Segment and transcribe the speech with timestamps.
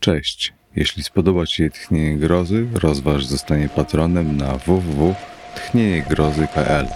[0.00, 0.52] Cześć.
[0.76, 6.86] Jeśli spodoba Ci się Tchnienie Grozy, rozważ zostanie patronem na www.tchnieniegrozy.pl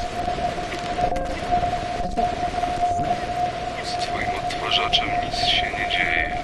[3.84, 6.36] Z twoim odtwarzaczem nic się nie dzieje.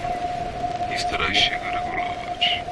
[0.91, 2.63] Nie staraj się go regulować.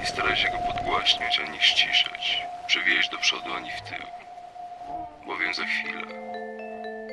[0.00, 2.42] Nie staraj się go podgłaśniać ani ściszać.
[2.66, 4.06] Przewieźć do przodu ani w tył.
[5.26, 6.02] Bowiem za chwilę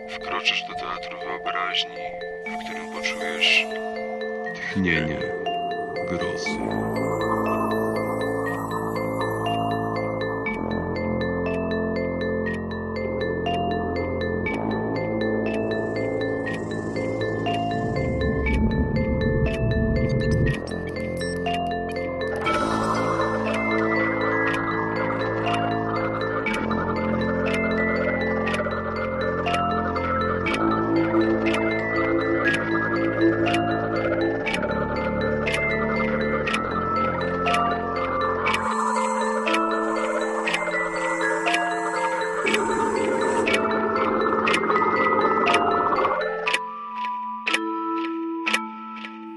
[0.09, 1.95] wkroczysz do teatru wyobraźni,
[2.45, 3.65] w którym poczujesz
[4.55, 5.30] tchnienie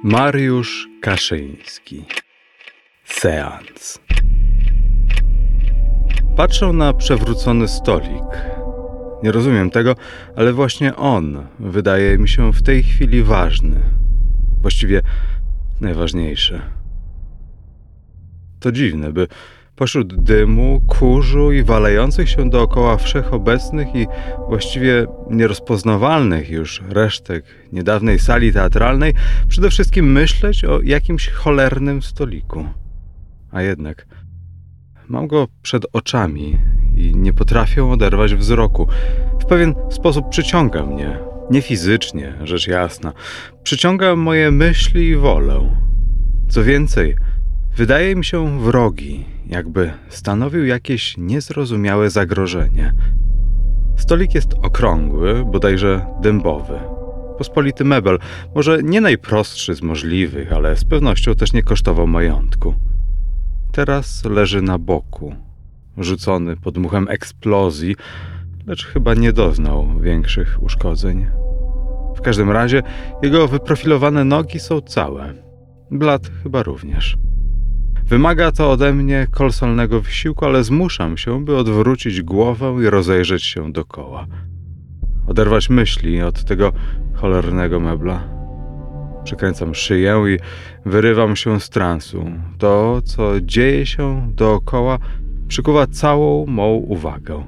[0.06, 2.04] Mariusz Kaszyński
[3.04, 3.98] Seans
[6.36, 8.22] Patrzę na przewrócony stolik.
[9.22, 9.94] Nie rozumiem tego,
[10.36, 13.80] ale właśnie on wydaje mi się w tej chwili ważny.
[14.62, 15.02] Właściwie
[15.80, 16.60] najważniejszy.
[18.60, 19.28] To dziwne, by
[19.76, 24.06] pośród dymu, kurzu i walejących się dookoła wszechobecnych i
[24.48, 29.14] właściwie nierozpoznawalnych już resztek niedawnej sali teatralnej
[29.48, 32.66] przede wszystkim myśleć o jakimś cholernym stoliku.
[33.50, 34.06] A jednak
[35.08, 36.58] mam go przed oczami
[36.96, 38.88] i nie potrafię oderwać wzroku.
[39.40, 41.18] W pewien sposób przyciąga mnie.
[41.50, 43.12] Nie fizycznie, rzecz jasna.
[43.62, 45.76] Przyciąga moje myśli i wolę.
[46.48, 47.16] Co więcej,
[47.76, 52.92] wydaje mi się wrogi, jakby stanowił jakieś niezrozumiałe zagrożenie.
[53.96, 56.78] Stolik jest okrągły, bodajże dębowy.
[57.38, 58.18] Pospolity mebel,
[58.54, 62.74] może nie najprostszy z możliwych, ale z pewnością też nie kosztował majątku.
[63.72, 65.34] Teraz leży na boku,
[65.98, 67.96] rzucony pod muchem eksplozji,
[68.66, 71.26] lecz chyba nie doznał większych uszkodzeń.
[72.16, 72.82] W każdym razie
[73.22, 75.34] jego wyprofilowane nogi są całe.
[75.90, 77.16] Blat chyba również.
[78.06, 83.72] Wymaga to ode mnie kolosalnego wysiłku, ale zmuszam się, by odwrócić głowę i rozejrzeć się
[83.72, 84.26] dokoła.
[85.26, 86.72] Oderwać myśli od tego
[87.14, 88.28] cholernego mebla.
[89.24, 90.38] Przykręcam szyję i
[90.88, 92.24] wyrywam się z transu.
[92.58, 94.98] To, co dzieje się dookoła,
[95.48, 97.44] przykuwa całą mą uwagę.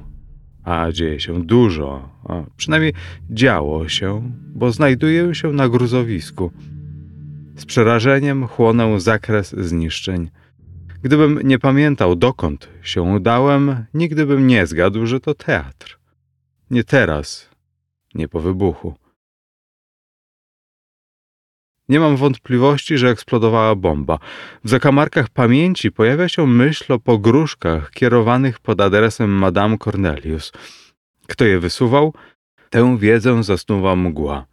[0.63, 2.93] A dzieje się dużo, a przynajmniej
[3.29, 6.51] działo się, bo znajduję się na gruzowisku.
[7.55, 10.29] Z przerażeniem chłonę zakres zniszczeń.
[11.07, 15.99] Gdybym nie pamiętał, dokąd się udałem, nigdy bym nie zgadł, że to teatr.
[16.71, 17.49] Nie teraz,
[18.15, 18.95] nie po wybuchu.
[21.89, 24.19] Nie mam wątpliwości, że eksplodowała bomba.
[24.63, 30.51] W zakamarkach pamięci pojawia się myśl o pogróżkach kierowanych pod adresem Madame Cornelius.
[31.27, 32.13] Kto je wysuwał?
[32.69, 34.45] Tę wiedzę zasnuwa mgła.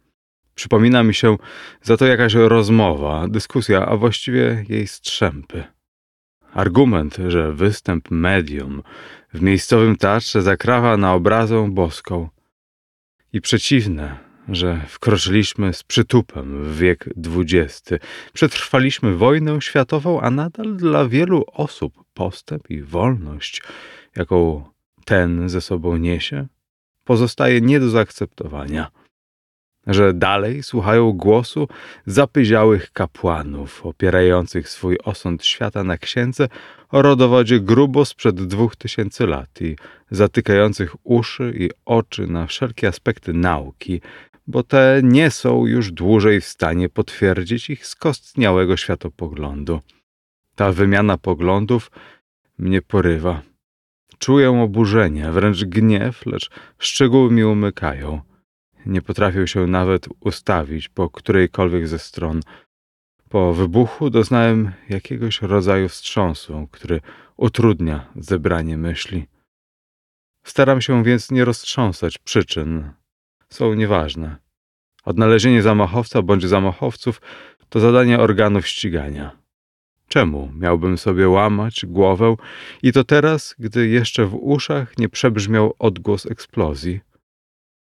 [0.53, 1.37] Przypomina mi się
[1.81, 5.74] za to jakaś rozmowa, dyskusja, a właściwie jej strzępy.
[6.55, 8.83] Argument, że występ medium
[9.33, 12.29] w miejscowym teatrze zakrawa na obrazę boską.
[13.33, 14.17] I przeciwne,
[14.49, 17.89] że wkroczyliśmy z przytupem w wiek XX.
[18.33, 23.61] Przetrwaliśmy wojnę światową, a nadal dla wielu osób postęp i wolność,
[24.15, 24.63] jaką
[25.05, 26.47] ten ze sobą niesie,
[27.03, 28.91] pozostaje nie do zaakceptowania
[29.87, 31.67] że dalej słuchają głosu
[32.05, 36.47] zapyziałych kapłanów, opierających swój osąd świata na księdze
[36.89, 39.75] o rodowodzie grubo sprzed dwóch tysięcy lat i
[40.11, 44.01] zatykających uszy i oczy na wszelkie aspekty nauki,
[44.47, 49.81] bo te nie są już dłużej w stanie potwierdzić ich skostniałego światopoglądu.
[50.55, 51.91] Ta wymiana poglądów
[52.57, 53.41] mnie porywa.
[54.17, 56.49] Czuję oburzenie, wręcz gniew, lecz
[56.79, 58.21] szczegóły mi umykają.
[58.85, 62.41] Nie potrafię się nawet ustawić po którejkolwiek ze stron.
[63.29, 67.01] Po wybuchu doznałem jakiegoś rodzaju wstrząsu, który
[67.37, 69.27] utrudnia zebranie myśli.
[70.43, 72.91] Staram się więc nie roztrząsać przyczyn.
[73.49, 74.35] Są nieważne.
[75.05, 77.21] Odnalezienie zamachowca bądź zamachowców
[77.69, 79.31] to zadanie organów ścigania.
[80.07, 82.35] Czemu miałbym sobie łamać głowę
[82.83, 86.99] i to teraz, gdy jeszcze w uszach nie przebrzmiał odgłos eksplozji?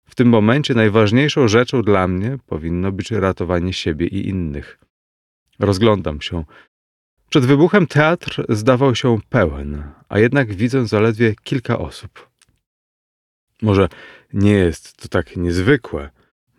[0.10, 4.80] W tym momencie najważniejszą rzeczą dla mnie powinno być ratowanie siebie i innych.
[5.60, 6.44] Rozglądam się.
[7.30, 12.30] Przed wybuchem teatr zdawał się pełen, a jednak widzę zaledwie kilka osób.
[13.62, 13.90] Może
[14.34, 16.10] nie jest to tak niezwykłe,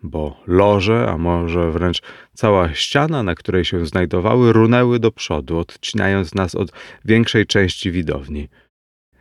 [0.03, 2.01] bo loże, a może wręcz
[2.33, 6.71] cała ściana, na której się znajdowały, runęły do przodu, odcinając nas od
[7.05, 8.49] większej części widowni.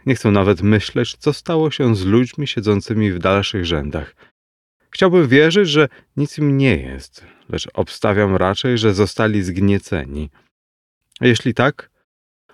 [0.06, 4.14] Nie chcę nawet myśleć, co stało się z ludźmi siedzącymi w dalszych rzędach.
[4.90, 10.30] Chciałbym wierzyć, że nic im nie jest, lecz obstawiam raczej, że zostali zgnieceni.
[11.20, 11.90] Jeśli tak,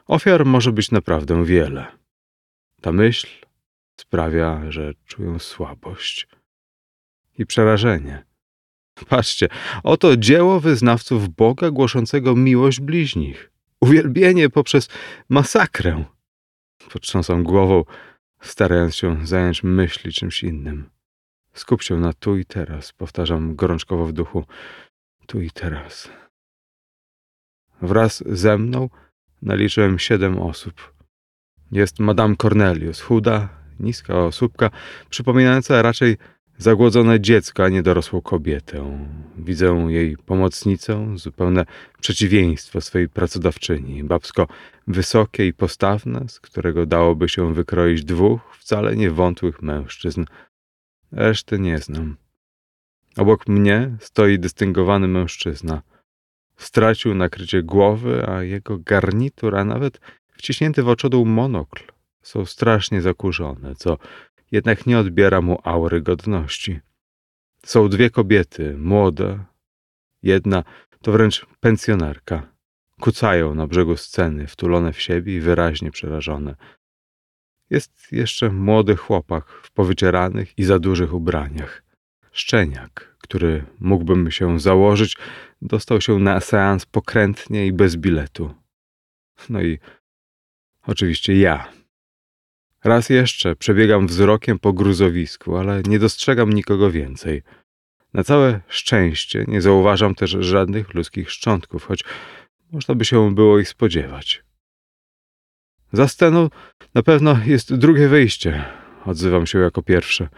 [0.07, 1.87] ofiar może być naprawdę wiele.
[2.81, 3.29] Ta myśl
[4.01, 6.29] sprawia, że czuję słabość
[7.39, 8.25] i przerażenie.
[9.09, 9.49] Patrzcie,
[9.83, 13.51] oto dzieło wyznawców Boga głoszącego miłość bliźnich.
[13.81, 14.89] Uwielbienie poprzez
[15.29, 16.05] masakrę.
[16.93, 17.85] Potrząsam głową,
[18.41, 20.91] starając się zająć myśli czymś innym.
[21.53, 24.44] Skup się na tu i teraz, powtarzam gorączkowo w duchu.
[25.27, 26.09] Tu i teraz.
[27.83, 28.88] Wraz ze mną
[29.43, 30.94] naliczyłem siedem osób.
[31.73, 33.49] Jest Madame Cornelius, chuda,
[33.81, 34.71] niska osóbka,
[35.11, 36.17] przypominająca raczej
[36.58, 39.08] zagłodzone dziecko, a nie dorosłą kobietę.
[39.38, 41.67] Widzę jej pomocnicę, zupełne
[42.00, 44.47] przeciwieństwo swojej pracodawczyni, babsko
[44.87, 50.25] wysokie i postawne, z którego dałoby się wykroić dwóch wcale nie wątłych mężczyzn.
[51.12, 52.17] Reszty nie znam.
[53.17, 55.82] Obok mnie stoi dystyngowany mężczyzna.
[56.56, 60.00] Stracił nakrycie głowy, a jego garnitur, a nawet
[60.32, 61.82] wciśnięty w oczodół monokl
[62.23, 63.99] są strasznie zakurzone, co
[64.53, 66.81] jednak nie odbiera mu aury godności.
[67.65, 69.45] Są dwie kobiety, młode.
[70.23, 70.65] Jedna
[71.03, 72.53] to wręcz pensjonarka.
[73.01, 76.55] Kucają na brzegu sceny, wtulone w siebie i wyraźnie przerażone.
[77.71, 81.83] Jest jeszcze młody chłopak w powycieranych i za dużych ubraniach.
[82.33, 85.17] Szczeniak, który mógłbym się założyć,
[85.63, 88.55] dostał się na seans pokrętnie i bez biletu.
[89.49, 89.79] No i
[90.87, 91.73] oczywiście ja,
[92.84, 97.43] Raz jeszcze przebiegam wzrokiem po gruzowisku, ale nie dostrzegam nikogo więcej.
[98.14, 102.05] Na całe szczęście nie zauważam też żadnych ludzkich szczątków, choć
[102.73, 104.44] można by się było ich spodziewać.
[105.93, 106.49] Za sceną
[106.94, 108.64] na pewno jest drugie wyjście.
[109.05, 110.28] Odzywam się jako pierwszy.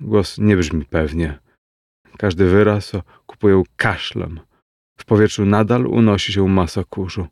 [0.00, 1.38] Głos nie brzmi pewnie.
[2.18, 2.92] Każdy wyraz
[3.26, 4.40] kupuję kaszlem.
[4.98, 7.26] W powietrzu nadal unosi się masa kurzu.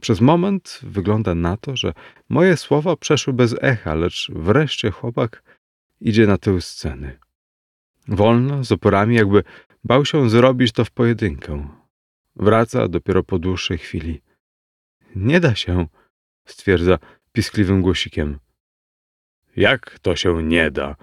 [0.00, 1.92] Przez moment wygląda na to, że
[2.28, 5.42] moje słowa przeszły bez echa, lecz wreszcie chłopak
[6.00, 7.18] idzie na tył sceny.
[8.08, 9.44] Wolno, z oporami, jakby
[9.84, 11.68] bał się zrobić to w pojedynkę.
[12.36, 14.22] Wraca dopiero po dłuższej chwili.
[15.16, 15.86] Nie da się,
[16.44, 16.98] stwierdza
[17.32, 18.38] piskliwym głosikiem.
[19.56, 20.96] Jak to się nie da?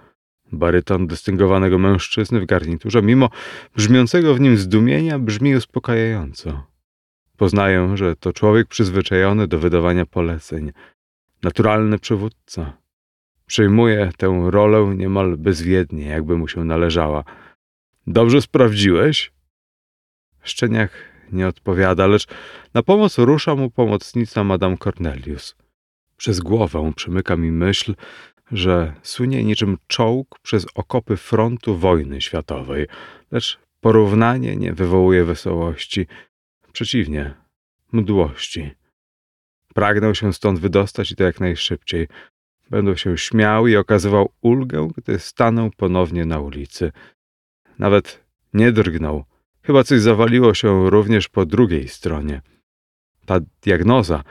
[0.51, 3.29] Baryton dystyngowanego mężczyzny w garniturze, mimo
[3.75, 6.68] brzmiącego w nim zdumienia, brzmi uspokajająco.
[7.39, 10.71] Poznaję, że to człowiek przyzwyczajony do wydawania poleceń,
[11.43, 12.77] naturalny przywódca.
[13.45, 17.23] Przyjmuje tę rolę niemal bezwiednie, jakby mu się należała.
[18.07, 19.31] Dobrze sprawdziłeś?
[20.43, 20.91] Szczeniak
[21.31, 22.27] nie odpowiada, lecz
[22.73, 25.55] na pomoc rusza mu pomocnica Madame Cornelius.
[26.17, 27.95] Przez głowę przemyka mi myśl,
[28.51, 32.87] że sunie niczym czołg przez okopy frontu wojny światowej,
[33.31, 36.07] lecz porównanie nie wywołuje wesołości–
[36.73, 37.33] Przeciwnie,
[37.91, 38.71] mdłości.
[39.73, 42.07] Pragnął się stąd wydostać i to jak najszybciej.
[42.69, 46.91] Będę się śmiał i okazywał ulgę, gdy stanę ponownie na ulicy.
[47.79, 48.23] Nawet
[48.53, 49.25] nie drgnął.
[49.61, 52.41] Chyba coś zawaliło się również po drugiej stronie.
[53.25, 54.23] Ta diagnoza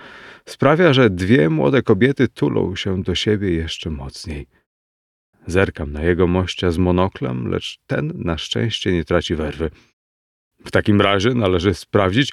[0.45, 4.47] sprawia, że dwie młode kobiety tulą się do siebie jeszcze mocniej.
[5.47, 9.71] Zerkam na jego mościa z monoklem, lecz ten na szczęście nie traci werwy.
[10.69, 12.33] W takim razie należy sprawdzić,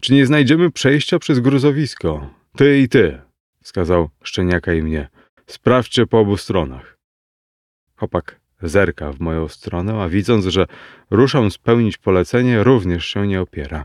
[0.00, 2.30] czy nie znajdziemy przejścia przez gruzowisko.
[2.56, 3.18] Ty i ty,
[3.62, 5.08] wskazał Szczeniaka i mnie.
[5.46, 6.98] Sprawdźcie po obu stronach.
[7.96, 10.66] Chłopak zerka w moją stronę, a widząc, że
[11.10, 13.84] ruszam spełnić polecenie, również się nie opiera.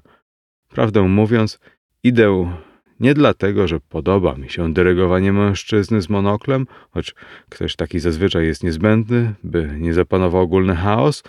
[0.69, 1.59] Prawdę mówiąc,
[2.03, 2.51] idę
[2.99, 7.15] nie dlatego, że podoba mi się dyrygowanie mężczyzny z monoklem, choć
[7.49, 11.23] ktoś taki zazwyczaj jest niezbędny, by nie zapanował ogólny chaos,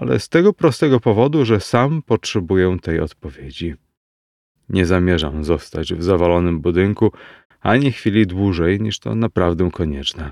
[0.00, 3.74] ale z tego prostego powodu, że sam potrzebuję tej odpowiedzi.
[4.68, 7.12] Nie zamierzam zostać w zawalonym budynku
[7.60, 10.30] ani chwili dłużej niż to naprawdę konieczne.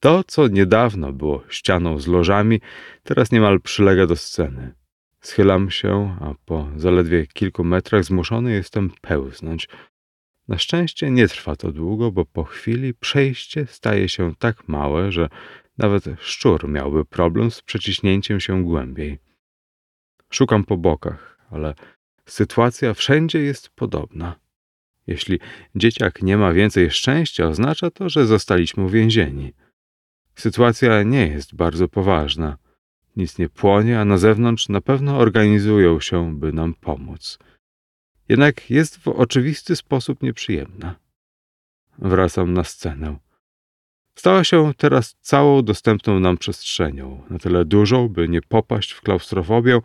[0.00, 2.60] To, co niedawno było ścianą z lożami,
[3.02, 4.74] teraz niemal przylega do sceny.
[5.20, 9.68] Schylam się, a po zaledwie kilku metrach zmuszony jestem pełznąć.
[10.48, 15.28] Na szczęście nie trwa to długo, bo po chwili przejście staje się tak małe, że
[15.82, 19.18] nawet szczur miałby problem z przeciśnięciem się głębiej.
[20.30, 21.74] Szukam po bokach, ale
[22.26, 24.36] sytuacja wszędzie jest podobna.
[25.06, 25.40] Jeśli
[25.74, 29.52] dzieciak nie ma więcej szczęścia, oznacza to, że zostaliśmy uwięzieni.
[30.34, 32.58] Sytuacja nie jest bardzo poważna.
[33.16, 37.38] Nic nie płonie, a na zewnątrz na pewno organizują się, by nam pomóc.
[38.28, 40.96] Jednak jest w oczywisty sposób nieprzyjemna.
[41.98, 43.16] Wracam na scenę.
[44.14, 49.80] Stała się teraz całą dostępną nam przestrzenią, na tyle dużą, by nie popaść w klaustrofobię,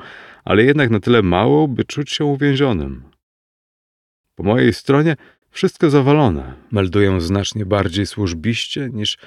[0.45, 3.03] ale jednak na tyle małą, by czuć się uwięzionym.
[4.35, 5.15] Po mojej stronie
[5.51, 9.17] wszystko zawalone, melduję znacznie bardziej służbiście niż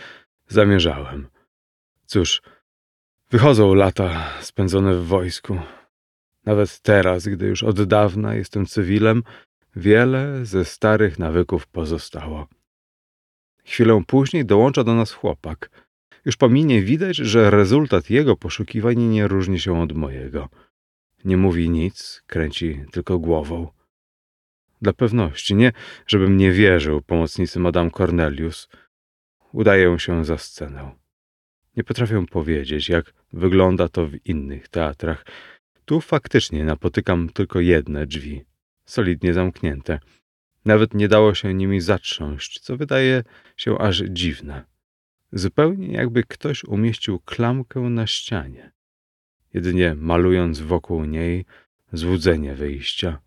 [0.49, 1.27] zamierzałem.
[2.07, 2.43] Cóż,
[3.31, 5.59] wychodzą lata spędzone w wojsku.
[6.45, 9.23] Nawet teraz, gdy już od dawna jestem cywilem,
[9.77, 12.49] wiele ze starych nawyków pozostało.
[13.65, 15.71] Chwilę później dołącza do nas chłopak.
[16.25, 20.49] Już po minie widać, że rezultat jego poszukiwań nie różni się od mojego.
[21.25, 23.69] Nie mówi nic, kręci tylko głową.
[24.83, 25.73] Dla pewności, nie
[26.07, 28.69] żebym nie wierzył pomocnicy Madame Cornelius.
[29.53, 30.91] Udaję się za scenę.
[31.77, 35.27] Nie potrafię powiedzieć, jak wygląda to w innych teatrach.
[35.85, 38.45] Tu faktycznie napotykam tylko jedne drzwi,
[38.85, 39.99] solidnie zamknięte.
[40.65, 43.25] Nawet nie dało się nimi zatrząść, co wydaje
[43.57, 44.65] się aż dziwne.
[45.33, 48.73] Zupełnie jakby ktoś umieścił klamkę na ścianie,
[49.55, 51.45] jedynie malując wokół niej
[51.93, 53.21] złudzenie wyjścia.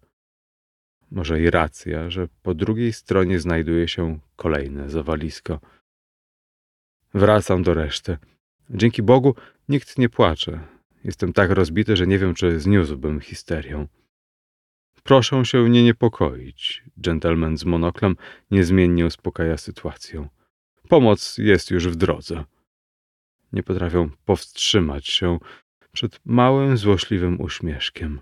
[1.12, 5.60] Może i racja, że po drugiej stronie znajduje się kolejne zawalisko.
[7.14, 8.18] Wracam do reszty.
[8.70, 9.36] Dzięki Bogu
[9.70, 10.60] nikt nie płacze.
[11.04, 13.88] Jestem tak rozbity, że nie wiem, czy zniósłbym histerię.
[15.04, 16.84] Proszę się nie niepokoić.
[16.98, 18.16] Gentleman z monoklem
[18.52, 20.28] niezmiennie uspokaja sytuację.
[20.90, 22.44] Pomoc jest już w drodze.
[23.54, 25.40] Nie potrafią powstrzymać się
[25.92, 28.22] przed małym, złośliwym uśmieszkiem.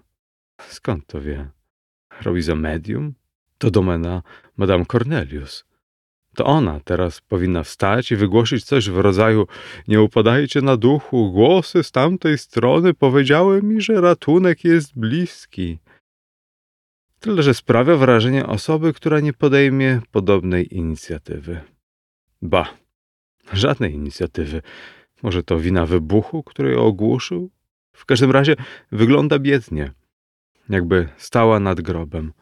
[0.61, 1.49] Skąd to wie?
[2.21, 3.13] Robi za medium?
[3.57, 4.23] To domena
[4.57, 5.65] Madame Cornelius.
[6.35, 9.47] To ona teraz powinna wstać i wygłosić coś w rodzaju
[9.87, 15.79] nie upadajcie na duchu, głosy z tamtej strony powiedziały mi, że ratunek jest bliski.
[17.21, 21.61] Tyle, że sprawia wrażenie osoby, która nie podejmie podobnej inicjatywy.
[22.41, 22.73] Ba,
[23.53, 24.61] żadnej inicjatywy.
[25.23, 27.51] Może to wina wybuchu, który ją ogłuszył?
[27.93, 28.55] W każdym razie
[28.91, 29.91] wygląda biednie,
[30.69, 32.33] jakby stała nad grobem.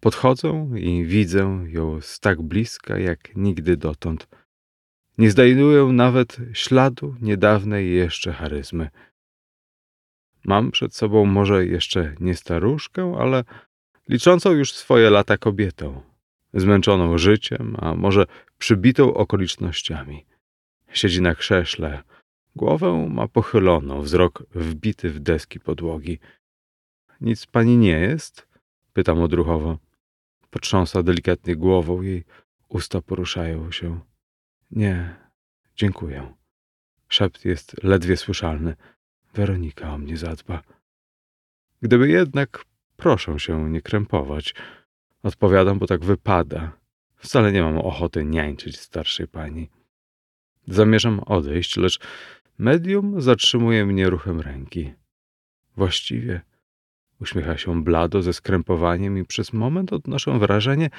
[0.00, 4.28] Podchodzę i widzę ją z tak bliska jak nigdy dotąd.
[5.18, 8.90] Nie znajduję nawet śladu niedawnej jeszcze charyzmy.
[10.44, 13.44] Mam przed sobą może jeszcze nie staruszkę, ale
[14.08, 16.02] liczącą już swoje lata kobietą,
[16.54, 18.26] zmęczoną życiem, a może
[18.58, 20.26] przybitą okolicznościami.
[20.92, 22.02] Siedzi na krześle,
[22.56, 26.18] głowę ma pochyloną, wzrok wbity w deski podłogi.
[27.20, 28.48] Nic pani nie jest?
[28.92, 29.78] Pytam odruchowo.
[30.50, 32.24] Potrząsa delikatnie głową, jej
[32.68, 34.00] usta poruszają się.
[34.70, 35.16] Nie,
[35.76, 36.34] dziękuję.
[37.08, 38.76] Szept jest ledwie słyszalny.
[39.34, 40.62] Weronika o mnie zadba.
[41.82, 42.64] Gdyby jednak
[43.02, 44.54] Proszę się nie krępować.
[45.22, 46.72] Odpowiadam, bo tak wypada.
[47.16, 49.70] Wcale nie mam ochoty niańczyć starszej pani.
[50.66, 52.00] Zamierzam odejść, lecz
[52.58, 54.92] medium zatrzymuje mnie ruchem ręki.
[55.76, 56.40] Właściwie
[57.20, 60.90] uśmiecha się blado ze skrępowaniem i przez moment odnoszę wrażenie,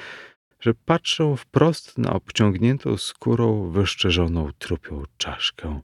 [0.60, 5.80] że patrzę wprost na obciągniętą skórą wyszczerzoną trupią czaszkę.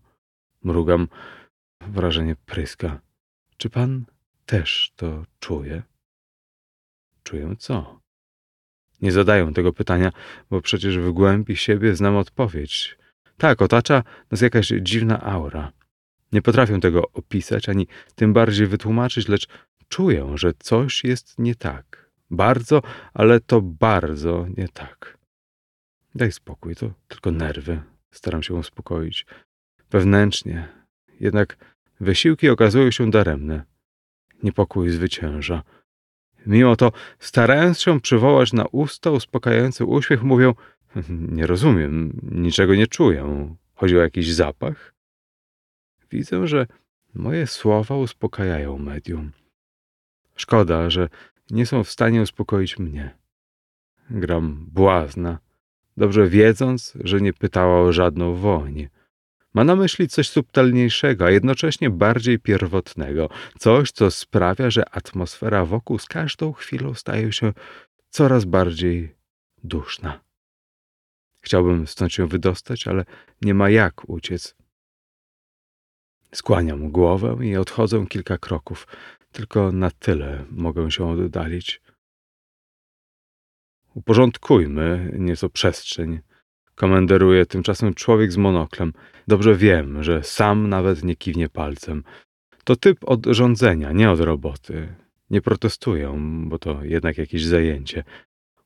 [0.64, 1.08] Mrugam,
[1.80, 3.00] wrażenie pryska.
[3.56, 4.04] Czy pan
[4.46, 5.89] też to czuje?
[7.22, 8.00] Czuję co?
[9.02, 10.12] Nie zadaję tego pytania,
[10.50, 12.98] bo przecież w głębi siebie znam odpowiedź.
[13.36, 15.72] Tak, otacza nas jakaś dziwna aura.
[16.32, 19.48] Nie potrafię tego opisać, ani tym bardziej wytłumaczyć, lecz
[19.88, 22.10] czuję, że coś jest nie tak.
[22.30, 22.82] Bardzo,
[23.14, 25.18] ale to bardzo nie tak.
[26.14, 27.82] Daj spokój, to tylko nerwy.
[28.10, 29.26] Staram się uspokoić.
[29.90, 30.68] Wewnętrznie.
[31.20, 31.56] Jednak
[32.00, 33.64] wysiłki okazują się daremne.
[34.42, 35.62] Niepokój zwycięża.
[36.46, 40.54] Mimo to, starając się przywołać na usta uspokajający uśmiech, mówią:
[41.08, 43.54] Nie rozumiem, niczego nie czuję.
[43.74, 44.94] Chodzi o jakiś zapach?
[46.10, 46.66] Widzę, że
[47.14, 49.30] moje słowa uspokajają medium.
[50.36, 51.08] Szkoda, że
[51.50, 53.10] nie są w stanie uspokoić mnie.
[54.10, 55.38] Gram błazna,
[55.96, 58.88] dobrze wiedząc, że nie pytała o żadną woń.
[59.54, 63.28] Ma na myśli coś subtelniejszego, a jednocześnie bardziej pierwotnego,
[63.58, 67.52] coś, co sprawia, że atmosfera wokół z każdą chwilą staje się
[68.10, 69.14] coraz bardziej
[69.64, 70.20] duszna.
[71.40, 73.04] Chciałbym stąd się wydostać, ale
[73.42, 74.56] nie ma jak uciec.
[76.34, 78.86] Skłaniam głowę i odchodzę kilka kroków.
[79.32, 81.82] Tylko na tyle mogę się oddalić.
[83.94, 86.20] Uporządkujmy nieco przestrzeń.
[86.80, 88.92] Komenderuje tymczasem człowiek z monoklem.
[89.28, 92.04] Dobrze wiem, że sam nawet nie kiwnie palcem.
[92.64, 94.94] To typ od rządzenia, nie od roboty.
[95.30, 98.04] Nie protestuję, bo to jednak jakieś zajęcie.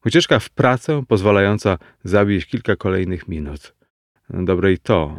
[0.07, 3.75] Ucieczka w pracę pozwalająca zabić kilka kolejnych minut.
[4.31, 5.17] Dobre i to.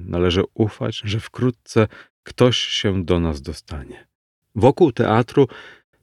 [0.00, 1.88] Należy ufać, że wkrótce
[2.22, 4.06] ktoś się do nas dostanie.
[4.54, 5.48] Wokół teatru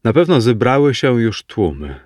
[0.04, 2.00] na pewno zebrały się już tłumy.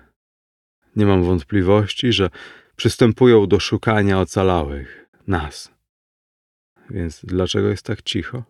[0.96, 2.30] Nie mam wątpliwości, że
[2.76, 5.76] przystępują do szukania ocalałych, nas.
[6.90, 8.44] Więc dlaczego jest tak cicho?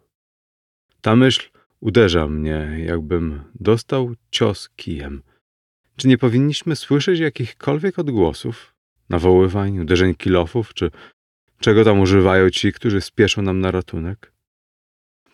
[1.00, 5.23] Ta myśl uderza mnie, jakbym dostał cios kijem.
[5.97, 8.75] Czy nie powinniśmy słyszeć jakichkolwiek odgłosów,
[9.09, 10.90] nawoływań, uderzeń kilofów, czy
[11.61, 14.33] czego tam używają ci, którzy spieszą nam na ratunek?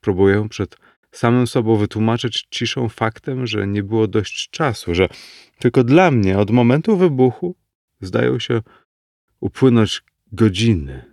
[0.00, 0.76] Próbuję przed
[1.12, 5.08] samym sobą wytłumaczyć ciszą faktem, że nie było dość czasu, że
[5.58, 7.56] tylko dla mnie od momentu wybuchu
[8.00, 8.62] zdają się
[9.42, 11.04] upłynąć godziny,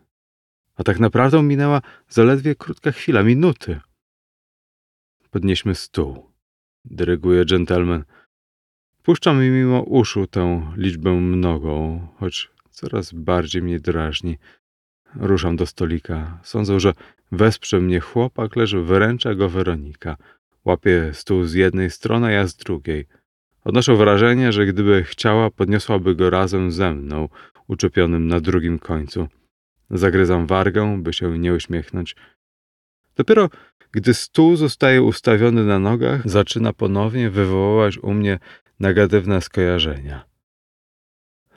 [0.75, 3.79] a tak naprawdę minęła zaledwie krótka chwila, minuty.
[5.31, 6.31] Podnieśmy stół,
[6.85, 8.03] dyryguje dżentelmen.
[9.03, 14.37] Puszczam mi mimo uszu tę liczbę mnogą, choć coraz bardziej mnie drażni.
[15.15, 16.39] Ruszam do stolika.
[16.43, 16.93] Sądzę, że
[17.31, 20.17] wesprze mnie chłopak, lecz wyręcza go Weronika.
[20.65, 23.07] Łapie stół z jednej strony, a ja z drugiej.
[23.63, 27.29] Odnoszę wrażenie, że gdyby chciała, podniosłaby go razem ze mną,
[27.69, 29.27] uczepionym na drugim końcu.
[29.89, 32.15] Zagryzam wargę, by się nie uśmiechnąć.
[33.15, 33.49] Dopiero
[33.91, 38.39] gdy stół zostaje ustawiony na nogach, zaczyna ponownie wywoływać u mnie
[38.79, 40.25] negatywne skojarzenia.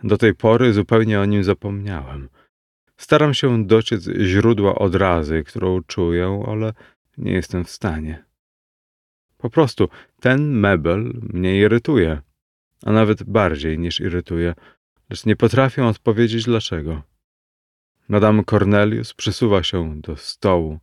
[0.04, 2.28] Do tej pory zupełnie o nim zapomniałem.
[2.96, 6.72] Staram się dociec źródła odrazy, którą czuję, ale
[7.18, 8.24] nie jestem w stanie.
[9.38, 9.88] Po prostu
[10.20, 12.20] ten mebel mnie irytuje,
[12.84, 14.54] a nawet bardziej niż irytuje,
[15.12, 17.02] lecz nie potrafię odpowiedzieć dlaczego.
[18.08, 20.78] Madame Cornelius przysuwa się do stołu,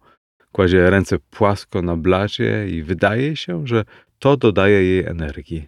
[0.51, 3.86] kładzie ręce płasko na blacie i wydaje się, że
[4.19, 5.67] to dodaje jej energii.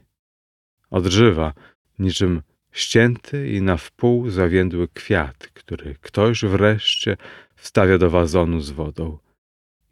[0.90, 1.54] Odżywa,
[2.00, 7.18] niczym ścięty i na wpół zawiędły kwiat, który ktoś wreszcie
[7.56, 9.18] wstawia do wazonu z wodą.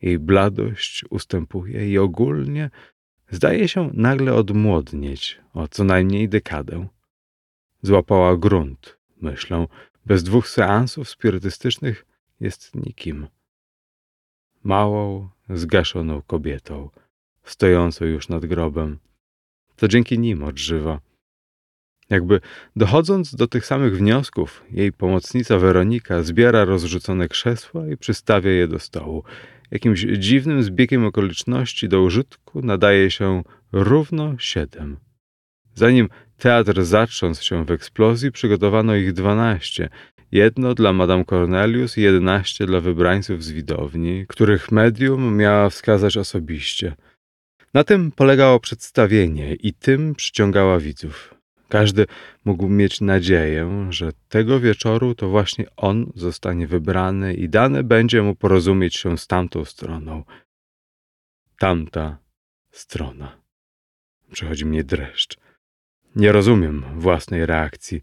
[0.02, 2.70] Jej bladość ustępuje i ogólnie
[3.30, 6.88] zdaje się nagle odmłodnieć o co najmniej dekadę.
[7.82, 9.68] Złapała grunt, myślę,
[10.06, 12.06] bez dwóch seansów spirytystycznych
[12.40, 13.28] jest nikim.
[14.64, 16.90] Małą, zgaszoną kobietą,
[17.44, 19.00] stojącą już nad grobem.
[19.76, 21.00] To dzięki nim odżywa.
[22.10, 22.42] Jakby
[22.76, 28.80] dochodząc do tych samych wniosków, jej pomocnica Weronika zbiera rozrzucone krzesła i przystawia je do
[28.80, 29.24] stołu.
[29.72, 34.98] Jakimś dziwnym zbiegiem okoliczności do użytku nadaje się równo siedem.
[35.74, 39.90] Zanim teatr zatrząsł się w eksplozji, przygotowano ich dwanaście.
[40.32, 46.96] Jedno dla Madame Cornelius i jedenaście dla wybrańców z widowni, których medium miała wskazać osobiście.
[47.74, 51.36] Na tym polegało przedstawienie i tym przyciągała widzów.
[51.70, 52.06] Każdy
[52.46, 58.36] mógł mieć nadzieję, że tego wieczoru to właśnie on zostanie wybrany i dane będzie mu
[58.36, 60.24] porozumieć się z tamtą stroną.
[61.60, 62.18] Tamta
[62.72, 63.42] strona.
[64.32, 65.38] Przechodzi mnie dreszcz.
[66.16, 68.02] Nie rozumiem własnej reakcji.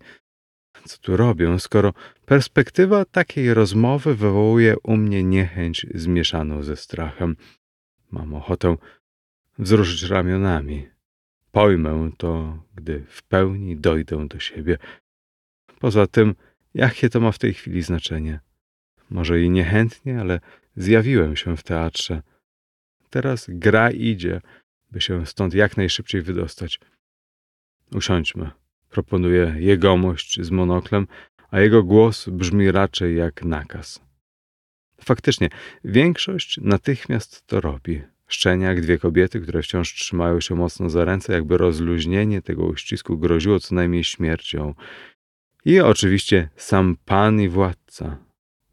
[0.84, 1.92] Co tu robię, skoro
[2.26, 7.36] perspektywa takiej rozmowy wywołuje u mnie niechęć zmieszaną ze strachem?
[8.10, 8.76] Mam ochotę
[9.58, 10.88] wzruszyć ramionami.
[11.52, 14.78] Pojmę to, gdy w pełni dojdę do siebie.
[15.80, 16.34] Poza tym,
[16.74, 18.40] jakie to ma w tej chwili znaczenie?
[19.10, 20.40] Może i niechętnie, ale
[20.76, 22.22] zjawiłem się w teatrze.
[23.10, 24.40] Teraz gra idzie,
[24.92, 26.80] by się stąd jak najszybciej wydostać.
[27.94, 28.50] Usiądźmy,
[28.90, 31.06] proponuje jegomość z monoklem,
[31.50, 34.00] a jego głos brzmi raczej jak nakaz.
[35.00, 35.48] Faktycznie,
[35.84, 38.02] większość natychmiast to robi.
[38.28, 43.60] Szczeniak, dwie kobiety, które wciąż trzymają się mocno za ręce, jakby rozluźnienie tego uścisku groziło
[43.60, 44.74] co najmniej śmiercią.
[45.64, 48.18] I oczywiście sam pan i władca.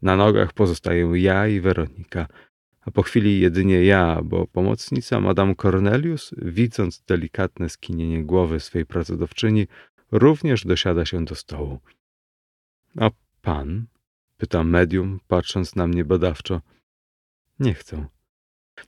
[0.02, 2.26] Na nogach pozostaję ja i Weronika,
[2.86, 9.66] a po chwili jedynie ja, bo pomocnica Madame Cornelius, widząc delikatne skinienie głowy swej pracodawczyni,
[10.12, 11.80] również dosiada się do stołu.
[12.96, 13.10] A
[13.42, 13.86] pan?
[14.36, 16.60] pyta medium, patrząc na mnie badawczo.
[17.60, 18.06] Nie chcę.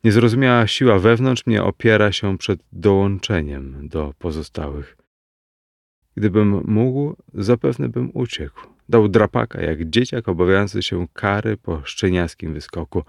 [0.04, 4.96] Niezrozumiała siła wewnątrz mnie opiera się przed dołączeniem do pozostałych.
[6.16, 8.60] Gdybym mógł, zapewne bym uciekł.
[8.88, 13.02] Dał drapaka, jak dzieciak obawiający się kary po szczeniackim wyskoku.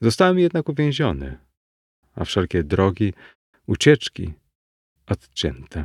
[0.00, 1.38] Zostałem jednak uwięziony,
[2.14, 3.14] a wszelkie drogi,
[3.66, 4.32] ucieczki
[5.06, 5.84] odcięte.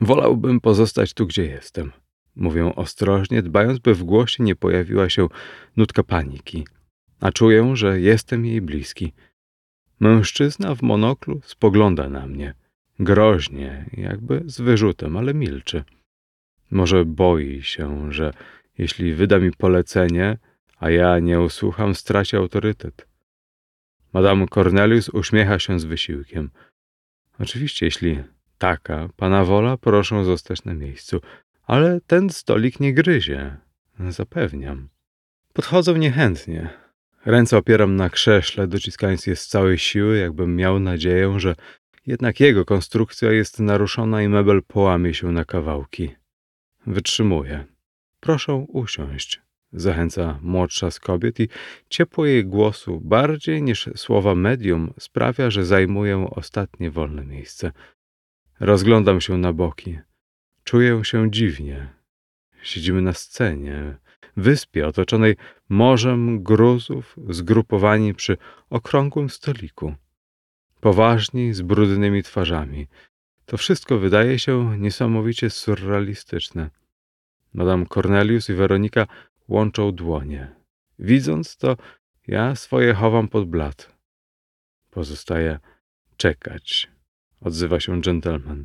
[0.00, 1.92] Wolałbym pozostać tu, gdzie jestem.
[2.36, 5.28] Mówię ostrożnie, dbając, by w głosie nie pojawiła się
[5.76, 6.66] nutka paniki,
[7.20, 9.12] a czuję, że jestem jej bliski.
[10.00, 12.54] Mężczyzna w monoklu spogląda na mnie,
[12.98, 15.84] groźnie, jakby z wyrzutem, ale milczy.
[16.70, 18.32] Może boi się, że
[18.78, 20.38] jeśli wyda mi polecenie,
[20.80, 23.06] a ja nie usłucham, straci autorytet.
[24.12, 26.50] Madame Cornelius uśmiecha się z wysiłkiem.
[27.38, 28.22] Oczywiście, jeśli
[28.58, 31.20] taka pana wola, proszę zostać na miejscu,
[31.62, 33.56] ale ten stolik nie gryzie,
[34.08, 34.88] zapewniam.
[35.52, 36.70] Podchodzę niechętnie.
[37.24, 41.54] Ręce opieram na krześle, dociskając je z całej siły, jakbym miał nadzieję, że
[42.06, 46.10] jednak jego konstrukcja jest naruszona i mebel połamie się na kawałki.
[46.86, 47.64] Wytrzymuję.
[48.20, 49.40] Proszę usiąść,
[49.72, 51.48] zachęca młodsza z kobiet i
[51.88, 57.72] ciepło jej głosu, bardziej niż słowa medium, sprawia, że zajmuję ostatnie wolne miejsce.
[58.60, 59.98] Rozglądam się na boki.
[60.64, 61.88] Czuję się dziwnie.
[62.62, 63.96] Siedzimy na scenie,
[64.36, 65.36] wyspie otoczonej
[65.68, 68.36] morzem gruzów, zgrupowani przy
[68.70, 69.94] okrągłym stoliku.
[70.80, 72.86] Poważni, z brudnymi twarzami.
[73.46, 76.70] To wszystko wydaje się niesamowicie surrealistyczne.
[77.54, 79.06] Madame Cornelius i Weronika
[79.50, 80.54] łączą dłonie.
[80.98, 81.76] Widząc to,
[82.26, 83.96] ja swoje chowam pod blat.
[84.90, 85.58] Pozostaje
[86.16, 86.90] czekać,
[87.40, 88.64] odzywa się dżentelmen.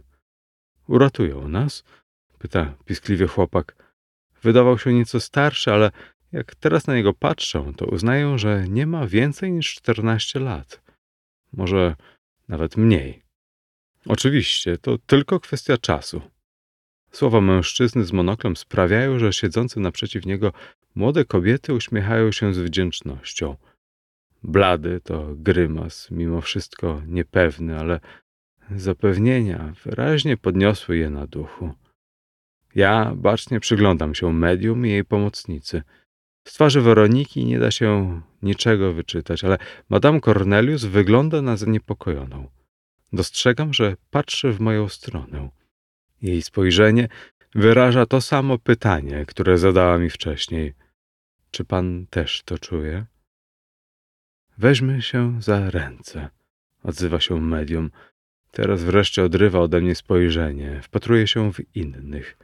[0.87, 1.83] Uratują nas?
[2.39, 3.75] pyta piskliwie chłopak.
[4.41, 5.91] Wydawał się nieco starszy, ale
[6.31, 10.81] jak teraz na niego patrzę, to uznaję, że nie ma więcej niż czternaście lat.
[11.53, 11.95] Może
[12.47, 13.23] nawet mniej.
[14.05, 16.21] Oczywiście, to tylko kwestia czasu.
[17.15, 20.51] Słowa mężczyzny z monoklem sprawiają, że siedzące naprzeciw niego
[20.95, 23.55] młode kobiety uśmiechają się z wdzięcznością.
[24.43, 27.99] Blady to grymas, mimo wszystko niepewny, ale
[28.75, 31.73] zapewnienia wyraźnie podniosły je na duchu.
[32.75, 35.83] Ja bacznie przyglądam się medium i jej pomocnicy.
[36.47, 39.57] Z twarzy Weroniki nie da się niczego wyczytać, ale
[39.89, 42.47] Madame Cornelius wygląda na zaniepokojoną.
[43.13, 45.49] Dostrzegam, że patrzy w moją stronę.
[46.25, 47.07] Jej spojrzenie
[47.55, 50.73] wyraża to samo pytanie, które zadała mi wcześniej.
[51.51, 53.05] Czy pan też to czuje?
[54.57, 56.29] Weźmy się za ręce,
[56.83, 57.91] odzywa się medium.
[58.51, 62.37] Teraz wreszcie odrywa ode mnie spojrzenie, wpatruje się w innych.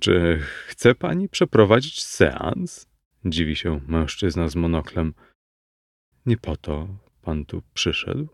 [0.00, 2.86] Czy chce pani przeprowadzić seans?
[3.24, 5.14] Dziwi się mężczyzna z monoklem.
[6.26, 6.88] Nie po to
[7.22, 8.28] pan tu przyszedł.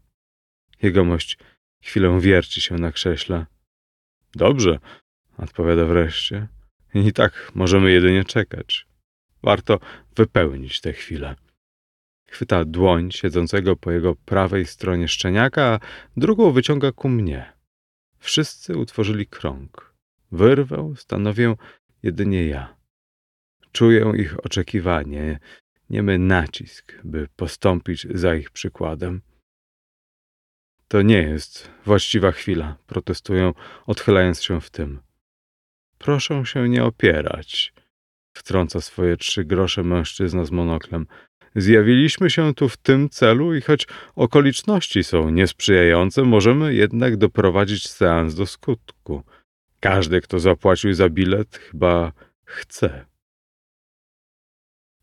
[0.83, 1.39] Jegomość
[1.83, 3.47] chwilę wierci się na krześle.
[4.35, 4.79] Dobrze,
[5.39, 6.49] odpowiada wreszcie.
[6.95, 8.87] I tak możemy jedynie czekać.
[9.43, 9.81] Warto
[10.17, 11.37] wypełnić tę chwilę.
[12.29, 15.81] Chwyta dłoń siedzącego po jego prawej stronie szczeniaka, a
[16.17, 17.53] drugą wyciąga ku mnie.
[18.19, 19.95] Wszyscy utworzyli krąg.
[20.33, 21.55] Wyrwę stanowię
[22.03, 22.77] jedynie ja.
[23.73, 25.39] Czuję ich oczekiwanie,
[25.91, 29.21] niemy nacisk, by postąpić za ich przykładem.
[30.95, 33.55] To nie jest właściwa chwila, protestują,
[33.87, 35.01] odchylając się w tym.
[35.99, 37.73] Proszę się nie opierać,
[38.33, 41.07] wtrąca swoje trzy grosze mężczyzna z monoklem.
[41.57, 48.35] Zjawiliśmy się tu w tym celu i choć okoliczności są niesprzyjające, możemy jednak doprowadzić seans
[48.35, 49.23] do skutku.
[49.81, 52.13] Każdy, kto zapłacił za bilet, chyba
[52.45, 53.07] chce.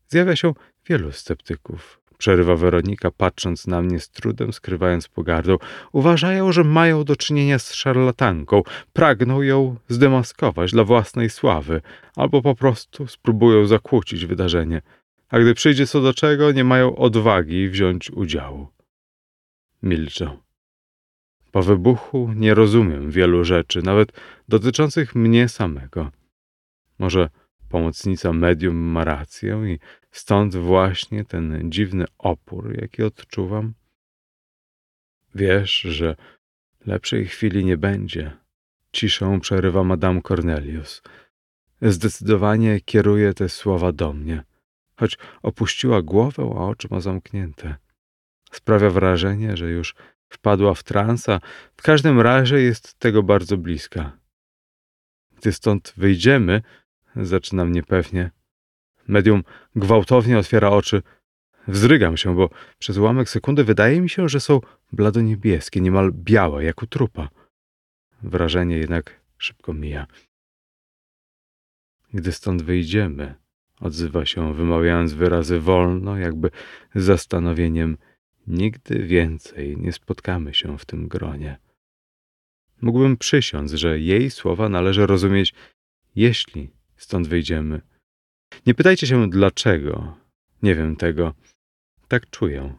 [0.08, 0.52] Zjawia się
[0.86, 5.56] wielu sceptyków, przerywa Weronika, patrząc na mnie z trudem, skrywając pogardą.
[5.92, 11.82] Uważają, że mają do czynienia z szarlatanką, pragną ją zdemaskować dla własnej sławy,
[12.16, 14.82] albo po prostu spróbują zakłócić wydarzenie,
[15.28, 18.68] a gdy przyjdzie co do czego, nie mają odwagi wziąć udziału.
[19.82, 20.36] Milczę.
[21.52, 24.12] Po wybuchu nie rozumiem wielu rzeczy, nawet
[24.48, 26.10] dotyczących mnie samego.
[26.98, 27.28] Może
[27.68, 29.78] pomocnica medium ma rację i
[30.12, 33.74] stąd właśnie ten dziwny opór, jaki odczuwam.
[35.34, 36.16] Wiesz, że
[36.86, 38.36] lepszej chwili nie będzie.
[38.92, 41.02] Ciszą przerywa Madame Cornelius.
[41.82, 44.44] Zdecydowanie kieruje te słowa do mnie,
[44.96, 47.76] choć opuściła głowę, a oczy ma zamknięte.
[48.52, 49.94] Sprawia wrażenie, że już
[50.28, 51.40] wpadła w transa,
[51.76, 54.18] w każdym razie jest tego bardzo bliska.
[55.36, 56.62] Gdy stąd wyjdziemy,
[57.16, 58.30] zaczynam niepewnie.
[59.08, 59.42] Medium
[59.76, 61.02] gwałtownie otwiera oczy.
[61.68, 64.60] Wzrygam się, bo przez ułamek sekundy wydaje mi się, że są
[64.92, 67.28] bladoniebieskie, niemal białe, jak u trupa.
[68.22, 70.06] Wrażenie jednak szybko mija.
[72.14, 73.34] Gdy stąd wyjdziemy,
[73.80, 76.50] odzywa się, wymawiając wyrazy wolno, jakby
[76.94, 77.98] z zastanowieniem.
[78.46, 81.58] Nigdy więcej nie spotkamy się w tym gronie.
[82.80, 85.54] Mógłbym przysiąc, że jej słowa należy rozumieć,
[86.14, 87.80] jeśli stąd wyjdziemy.
[88.66, 90.16] Nie pytajcie się dlaczego.
[90.62, 91.34] Nie wiem tego.
[92.08, 92.74] Tak czuję.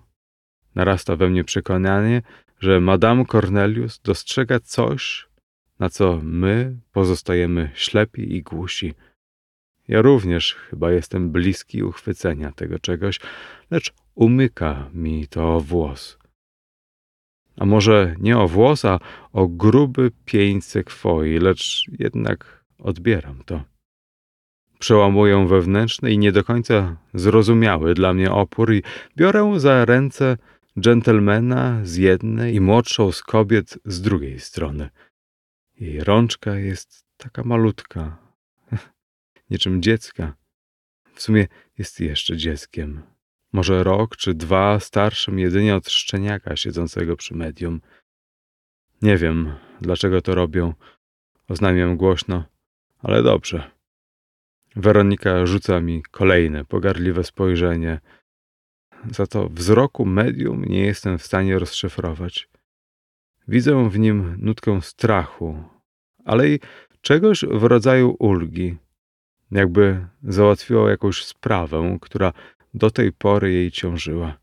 [0.76, 2.22] Narasta we mnie przekonanie,
[2.60, 5.28] że Madame Cornelius dostrzega coś,
[5.80, 8.94] na co my pozostajemy ślepi i głusi.
[9.88, 13.20] Ja również chyba jestem bliski uchwycenia tego czegoś,
[13.72, 16.18] lecz umyka mi to o włos.
[17.58, 19.00] A może nie o włos, a
[19.34, 23.64] o gruby pień sekwoi, lecz jednak odbieram to.
[24.84, 28.84] Przełamuję wewnętrzny i nie do końca zrozumiały dla mnie opór i
[29.18, 30.38] biorę za ręce
[30.80, 34.90] dżentelmena z jednej i młodszą z kobiet z drugiej strony.
[35.80, 38.18] Jej rączka jest taka malutka,
[39.50, 40.36] niczym dziecka.
[41.14, 43.02] W sumie jest jeszcze dzieckiem.
[43.54, 47.82] Może rok czy dwa starszym jedynie od szczeniaka siedzącego przy medium.
[49.02, 50.74] Nie wiem, dlaczego to robią.
[51.48, 52.44] Oznajmiam głośno,
[53.00, 53.73] ale dobrze.
[54.76, 58.00] Weronika rzuca mi kolejne pogardliwe spojrzenie.
[59.12, 62.50] Za to wzroku medium nie jestem w stanie rozszyfrować.
[63.48, 65.64] Widzę w nim nutkę strachu,
[66.26, 66.60] ale i
[67.02, 68.78] czegoś w rodzaju ulgi,
[69.52, 72.34] jakby załatwiła jakąś sprawę, która
[72.74, 74.38] do tej pory jej ciążyła.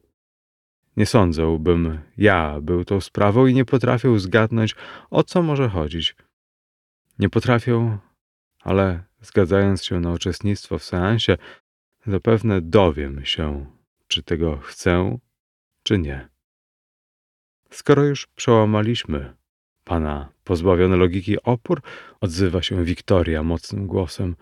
[0.97, 4.75] Nie sądzę, bym ja był tą sprawą i nie potrafię zgadnąć,
[5.11, 6.17] o co może chodzić.
[7.19, 7.99] Nie potrafię,
[8.61, 11.37] ale zgadzając się na uczestnictwo w seansie,
[12.07, 13.67] zapewne dowiem się,
[14.09, 15.19] czy tego chcę,
[15.83, 16.29] czy nie.
[17.71, 19.35] Skoro już przełamaliśmy
[19.85, 21.83] pana pozbawiony logiki opór,
[22.21, 24.37] odzywa się Wiktoria mocnym głosem.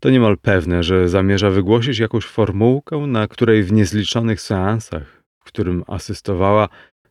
[0.00, 5.84] To niemal pewne, że zamierza wygłosić jakąś formułkę, na której w niezliczonych seansach, w którym
[5.86, 6.68] asystowała,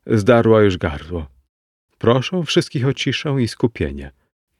[0.07, 1.27] zdarła już gardło.
[1.97, 4.11] Proszę wszystkich o ciszę i skupienie.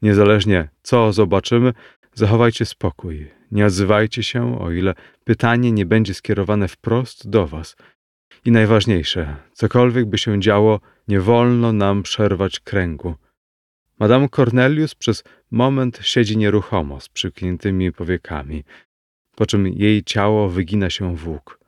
[0.02, 1.74] Niezależnie co zobaczymy,
[2.13, 3.32] zachowajcie spokój.
[3.52, 4.93] Nie odzywajcie się, o ile
[5.24, 7.76] pytanie nie będzie skierowane wprost do was.
[8.45, 13.15] I najważniejsze, cokolwiek by się działo, nie wolno nam przerwać kręgu.
[14.00, 18.63] Madame Cornelius przez moment siedzi nieruchomo, z przykniętymi powiekami,
[19.36, 21.60] po czym jej ciało wygina się w łuk.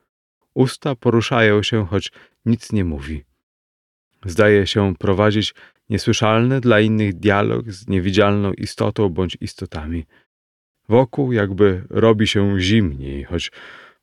[0.54, 2.12] Usta poruszają się, choć
[2.46, 3.24] nic nie mówi.
[4.24, 5.54] Zdaje się prowadzić
[5.90, 10.04] niesłyszalny dla innych dialog z niewidzialną istotą bądź istotami.
[10.88, 13.52] Wokół jakby robi się zimniej, choć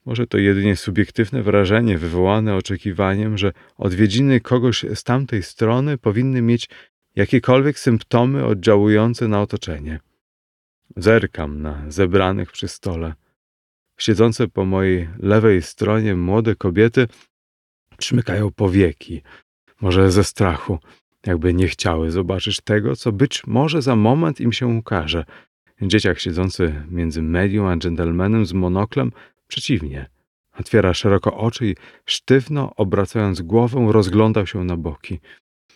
[0.06, 6.70] może to jedynie subiektywne wrażenie wywołane oczekiwaniem, że odwiedziny kogoś z tamtej strony powinny mieć
[7.15, 10.00] jakiekolwiek symptomy oddziałujące na otoczenie.
[10.98, 13.13] Zerkam na zebranych przy stole.
[13.98, 17.08] Siedzące po mojej lewej stronie młode kobiety
[17.98, 19.22] przymykają powieki,
[19.82, 20.80] może ze strachu,
[21.26, 25.26] jakby nie chciały zobaczyć tego, co być może za moment im się ukaże.
[25.82, 29.12] Dzieciak siedzący między medium a dżentelmenem z monoklem
[29.48, 30.10] przeciwnie.
[30.60, 35.20] Otwiera szeroko oczy i sztywno, obracając głowę, rozglądał się na boki.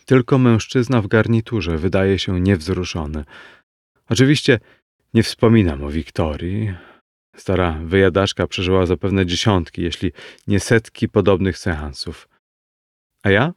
[0.05, 3.25] Tylko mężczyzna w garniturze wydaje się niewzruszony.
[4.09, 4.59] Oczywiście
[5.13, 6.73] nie wspominam o Wiktorii.
[7.35, 10.11] Stara wyjadaczka przeżyła zapewne dziesiątki, jeśli
[10.47, 12.29] nie setki podobnych seansów.
[13.23, 13.53] A ja?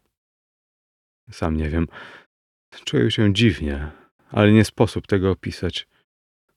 [1.30, 1.86] Sam nie wiem.
[2.84, 3.90] Czuję się dziwnie,
[4.30, 5.88] ale nie sposób tego opisać.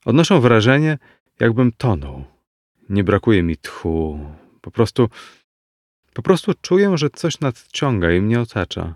[0.06, 0.98] Odnoszę wrażenie,
[1.40, 2.24] jakbym tonął.
[2.90, 4.20] Nie brakuje mi tchu.
[4.62, 5.10] Po prostu,
[6.14, 8.96] po prostu czuję, że coś nadciąga i mnie otacza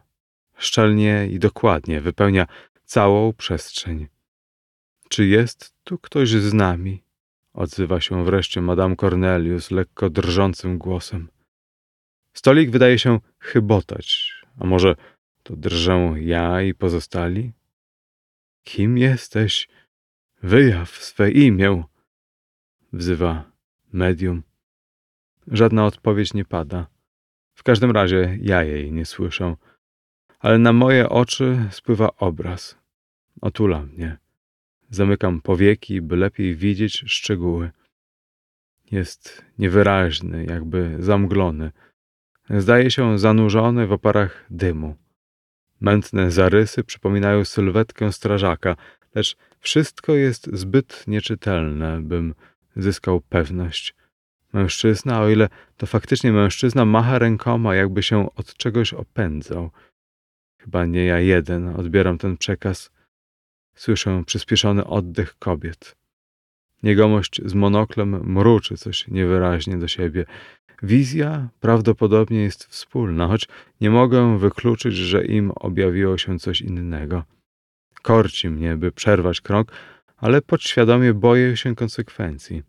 [0.58, 2.48] szczelnie i dokładnie wypełnia
[2.84, 4.08] całą przestrzeń.
[5.10, 7.04] Czy jest tu ktoś z nami?
[7.54, 11.30] Odzywa się wreszcie Madame Cornelius lekko drżącym głosem.
[12.34, 14.96] Stolik wydaje się chybotać, a może
[15.44, 17.52] to drżę ja i pozostali?
[18.64, 19.68] Kim jesteś?
[20.44, 21.84] Wyjaw swe imię,
[22.94, 23.52] wzywa
[23.94, 24.44] medium.
[25.48, 26.88] Żadna odpowiedź nie pada.
[27.54, 29.56] W każdym razie ja jej nie słyszę
[30.46, 32.78] ale na moje oczy spływa obraz.
[33.42, 34.18] Otula mnie.
[34.90, 37.72] Zamykam powieki, by lepiej widzieć szczegóły.
[38.92, 41.72] Jest niewyraźny, jakby zamglony.
[42.50, 44.96] Zdaje się zanurzony w oparach dymu.
[45.82, 48.76] Mętne zarysy przypominają sylwetkę strażaka,
[49.16, 52.34] lecz wszystko jest zbyt nieczytelne, bym
[52.76, 53.96] zyskał pewność.
[54.54, 59.72] Mężczyzna, o ile to faktycznie mężczyzna, macha rękoma, jakby się od czegoś opędzał.
[60.62, 62.92] Chyba nie ja jeden odbieram ten przekaz.
[63.76, 65.96] Słyszę przyspieszony oddech kobiet.
[66.84, 70.26] Jegomość z monoklem mruczy coś niewyraźnie do siebie.
[70.84, 73.48] Wizja prawdopodobnie jest wspólna, choć
[73.82, 77.24] nie mogę wykluczyć, że im objawiło się coś innego.
[78.02, 79.72] Korci mnie, by przerwać krąg,
[80.18, 82.64] ale podświadomie boję się konsekwencji.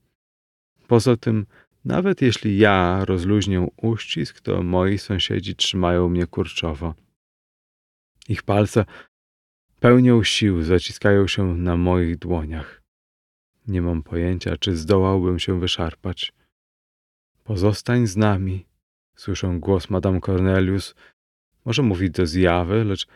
[0.86, 1.46] Poza tym,
[1.84, 6.94] nawet jeśli ja rozluźnię uścisk, to moi sąsiedzi trzymają mnie kurczowo.
[8.28, 8.84] Ich palce
[9.80, 12.82] pełnią sił, zaciskają się na moich dłoniach.
[13.68, 16.32] Nie mam pojęcia, czy zdołałbym się wyszarpać.
[17.46, 18.66] Pozostań z nami,
[19.16, 20.94] słyszę głos Madame Cornelius.
[21.64, 23.06] Może mówi do zjawy, lecz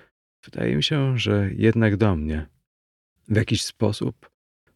[0.45, 2.47] wydaje mi się, że jednak do mnie.
[3.29, 4.31] W jakiś sposób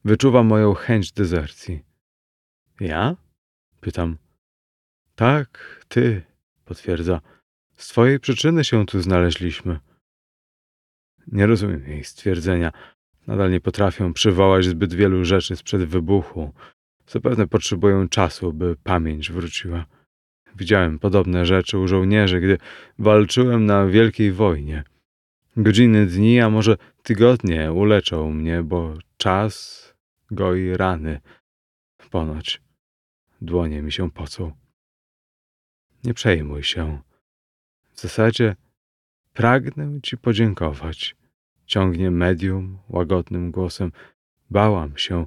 [0.04, 1.82] wyczuwa moją chęć dezercji.
[2.80, 3.16] Ja?
[3.80, 4.18] Pytam.
[5.14, 6.22] Tak, ty,
[6.64, 7.20] potwierdza.
[7.76, 9.80] Z twojej przyczyny się tu znaleźliśmy.
[11.26, 12.72] Nie rozumiem jej stwierdzenia.
[13.26, 16.54] Nadal nie potrafią przywołać zbyt wielu rzeczy sprzed wybuchu.
[17.06, 19.86] Zapewne potrzebują czasu, by pamięć wróciła.
[20.56, 22.58] Widziałem podobne rzeczy u żołnierzy, gdy
[22.98, 24.84] walczyłem na wielkiej wojnie.
[25.56, 29.84] Godziny, dni, a może tygodnie uleczą mnie, bo czas
[30.30, 31.20] goi rany.
[32.10, 32.62] Ponoć
[33.40, 34.52] dłonie mi się pocą.
[36.04, 37.00] Nie przejmuj się.
[37.92, 38.56] W zasadzie
[39.32, 41.16] pragnę ci podziękować.
[41.66, 43.92] Ciągnie medium łagodnym głosem.
[44.50, 45.26] Bałam się,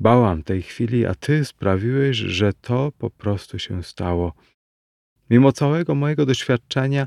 [0.00, 4.32] bałam tej chwili, a ty sprawiłeś, że to po prostu się stało.
[5.30, 7.06] Mimo całego mojego doświadczenia,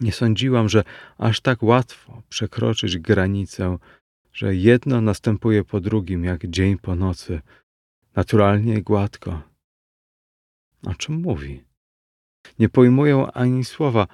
[0.00, 0.84] nie sądziłam, że
[1.18, 3.78] aż tak łatwo przekroczyć granicę,
[4.32, 7.40] że jedno następuje po drugim, jak dzień po nocy,
[8.16, 9.42] naturalnie i gładko.
[10.86, 11.64] O czym mówi?
[12.58, 14.06] Nie pojmuję ani słowa,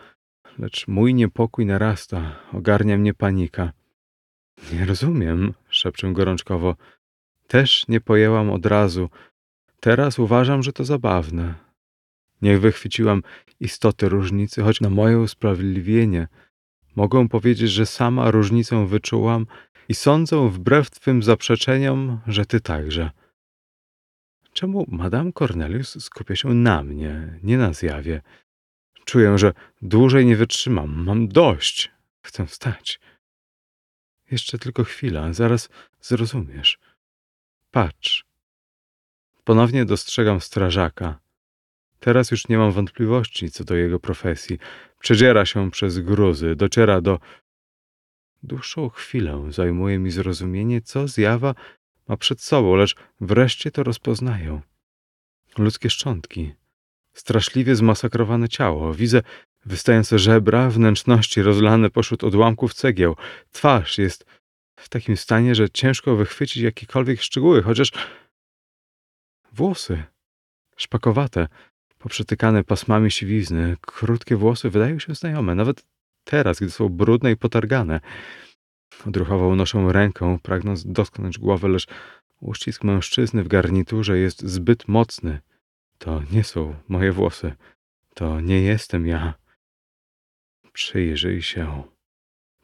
[0.59, 3.73] lecz mój niepokój narasta, ogarnia mnie panika.
[4.73, 6.77] Nie rozumiem, szepczę gorączkowo.
[7.47, 9.11] Też nie pojęłam od razu.
[9.81, 11.55] Teraz uważam, że to zabawne.
[12.43, 13.23] Nie wychwyciłam
[13.61, 16.29] istoty różnicy, choć na moje usprawiedliwienie
[16.97, 19.47] mogę powiedzieć, że sama różnicę wyczułam
[19.89, 23.11] i sądzę wbrew twym zaprzeczeniom, że ty także.
[24.53, 28.23] Czemu Madame Cornelius skupia się na mnie, nie na zjawie?
[29.05, 31.05] Czuję, że dłużej nie wytrzymam.
[31.05, 31.93] Mam dość.
[32.23, 33.01] Chcę wstać.
[34.31, 35.69] Jeszcze tylko chwila, zaraz
[36.01, 36.79] zrozumiesz.
[37.77, 38.25] Patrz.
[39.45, 41.19] Ponownie dostrzegam strażaka.
[42.01, 44.59] Teraz już nie mam wątpliwości co do jego profesji.
[45.01, 47.19] Przedziera się przez gruzy, dociera do.
[48.43, 51.55] Dłuższą chwilę zajmuje mi zrozumienie, co zjawa
[52.09, 54.61] ma przed sobą, lecz wreszcie to rozpoznaję.
[55.59, 56.55] Ludzkie szczątki,
[57.13, 58.95] straszliwie zmasakrowane ciało.
[58.95, 59.23] Widzę
[59.67, 63.17] wystające żebra, wnętrzności rozlane pośród odłamków cegieł.
[63.53, 64.27] Twarz jest
[64.77, 67.93] w takim stanie, że ciężko wychwycić jakiekolwiek szczegóły, chociaż
[69.53, 70.03] włosy
[70.77, 71.49] szpakowate,
[71.99, 75.85] poprzetykane pasmami siwizny, krótkie włosy wydają się znajome, nawet
[76.25, 78.01] teraz, gdy są brudne i potargane.
[79.07, 81.87] Odruchowo unoszę rękę, pragnąc dotknąć głowy, lecz
[82.41, 85.41] uścisk mężczyzny w garniturze jest zbyt mocny.
[85.99, 87.53] To nie są moje włosy.
[88.15, 89.35] To nie jestem ja.
[90.73, 91.83] Przyjrzyj się.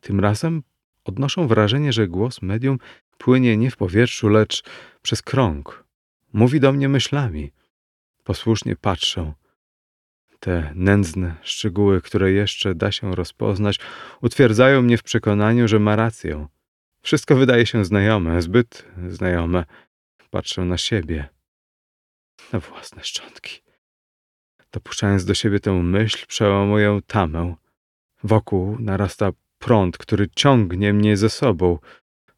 [0.01, 0.63] Tym razem
[1.05, 2.79] odnoszę wrażenie, że głos medium
[3.19, 4.63] płynie nie w powietrzu, lecz
[5.03, 5.85] przez krąg.
[6.33, 7.53] Mówi do mnie myślami.
[8.25, 9.33] Posłusznie patrzę.
[10.41, 13.79] Te nędzne szczegóły, które jeszcze da się rozpoznać,
[14.21, 16.47] utwierdzają mnie w przekonaniu, że ma rację.
[17.03, 19.65] Wszystko wydaje się znajome, zbyt znajome.
[20.31, 21.29] Patrzę na siebie,
[22.53, 23.63] na własne szczątki.
[24.73, 27.55] Dopuszczając do siebie tę myśl, przełamuję tamę.
[28.25, 29.31] Wokół narasta
[29.63, 31.79] prąd, który ciągnie mnie ze sobą.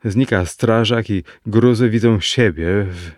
[0.05, 3.11] Znika strażak i gruzy widzą siebie w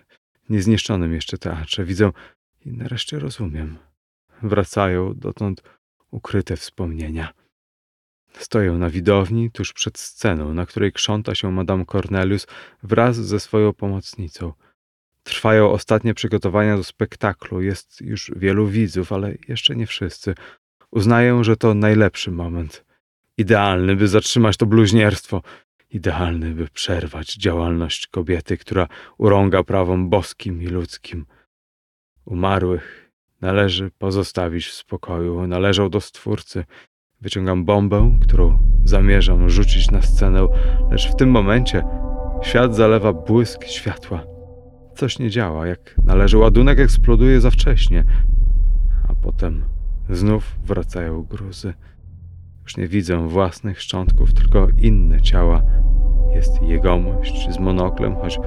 [0.49, 1.85] niezniszczonym jeszcze teatrze.
[1.85, 2.11] Widzę
[2.65, 3.77] i nareszcie rozumiem.
[4.41, 5.63] Wracają dotąd
[6.11, 7.33] ukryte wspomnienia.
[8.33, 12.47] Stoję na widowni tuż przed sceną, na której krząta się Madame Cornelius
[12.83, 14.53] wraz ze swoją pomocnicą.
[15.23, 17.61] Trwają ostatnie przygotowania do spektaklu.
[17.61, 20.35] Jest już wielu widzów, ale jeszcze nie wszyscy.
[20.91, 22.86] Uznaję, że to najlepszy moment.
[23.37, 25.41] Idealny, by zatrzymać to bluźnierstwo.
[25.89, 31.25] Idealny, by przerwać działalność kobiety, która urąga prawom boskim i ludzkim.
[32.25, 33.11] Umarłych
[33.41, 35.47] należy pozostawić w spokoju.
[35.47, 36.65] Należą do Stwórcy.
[37.21, 40.47] Wyciągam bombę, którą zamierzam rzucić na scenę,
[40.91, 41.83] lecz w tym momencie
[42.43, 44.23] świat zalewa błysk światła.
[44.95, 46.37] Coś nie działa, jak należy.
[46.37, 48.03] Ładunek eksploduje za wcześnie,
[49.09, 49.63] a potem
[50.09, 51.73] znów wracają gruzy.
[52.67, 55.61] Już nie widzę własnych szczątków, tylko inne ciała.
[56.35, 58.39] Jest jegomość z monoklem, choć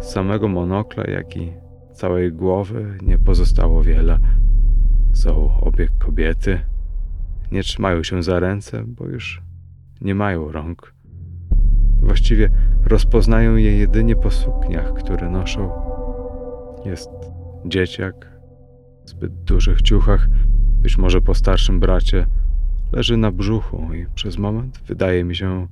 [0.00, 1.52] Z samego monokla, jak i
[1.92, 4.18] całej głowy nie pozostało wiele.
[5.12, 6.60] Są obie kobiety.
[7.52, 9.42] Nie trzymają się za ręce, bo już
[10.00, 10.94] nie mają rąk.
[12.00, 12.50] Właściwie
[12.84, 15.70] rozpoznają je jedynie po sukniach, które noszą.
[16.84, 17.10] Jest
[17.66, 18.40] dzieciak
[19.04, 20.28] w zbyt dużych ciuchach,
[20.82, 22.26] być może po starszym bracie.
[22.92, 25.66] Leży na brzuchu i przez moment wydaje mi się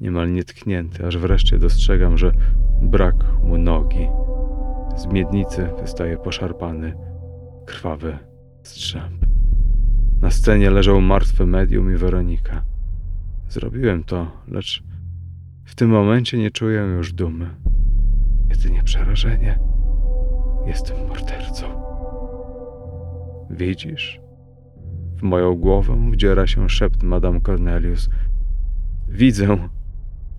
[0.00, 2.32] niemal nietknięty, aż wreszcie dostrzegam, że
[2.82, 4.08] brak mu nogi.
[4.96, 6.94] Z miednicy wystaje poszarpany,
[7.66, 8.18] krwawy
[8.62, 9.26] strzęp.
[10.20, 12.62] Na scenie leżał martwy medium i Weronika.
[13.48, 14.82] Zrobiłem to, lecz
[15.64, 17.50] w tym momencie nie czuję już dumy,
[18.48, 19.58] jedynie przerażenie.
[20.66, 21.66] Jestem mordercą.
[23.50, 24.27] Widzisz?
[25.18, 28.10] W moją głowę wdziera się szept Madame Cornelius.
[29.08, 29.68] Widzę.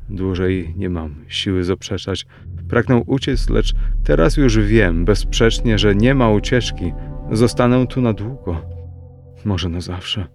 [0.09, 2.25] Dłużej nie mam siły zaprzeczać.
[2.69, 3.73] Pragnę uciec, lecz
[4.03, 6.93] teraz już wiem bezsprzecznie, że nie ma ucieczki.
[7.31, 8.61] Zostanę tu na długo.
[9.45, 10.27] Może na zawsze.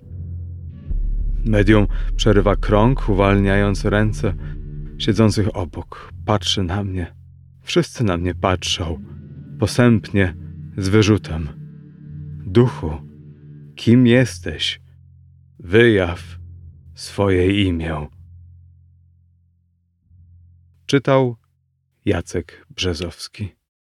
[1.45, 1.87] Medium
[2.17, 4.35] przerywa krąg, uwalniając ręce
[4.99, 6.13] siedzących obok.
[6.25, 7.15] Patrzy na mnie.
[7.63, 9.01] Wszyscy na mnie patrzą.
[9.59, 10.35] Posępnie,
[10.77, 11.49] z wyrzutem.
[12.47, 12.91] Duchu,
[13.77, 14.81] kim jesteś?
[15.59, 16.23] Wyjaw
[16.95, 18.09] swoje imię.
[20.87, 21.37] Czytał
[22.05, 23.64] Jacek Brzezowski.